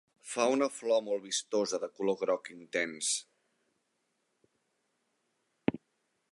Fa 0.27 0.45
una 0.51 0.67
flor 0.77 1.03
molt 1.09 1.21
vistosa 1.25 1.79
de 1.83 1.89
color 1.99 2.17
groc 2.23 2.49
intens. 2.55 3.13